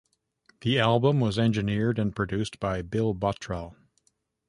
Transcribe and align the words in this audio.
The 0.61 0.79
album 0.79 1.19
was 1.19 1.37
engineered 1.37 1.99
and 1.99 2.15
produced 2.15 2.59
by 2.59 2.81
Bill 2.81 3.13
Bottrell. 3.13 3.75